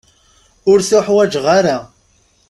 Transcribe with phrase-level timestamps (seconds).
[0.71, 1.77] Ur tuḥwaǧeɣ ara.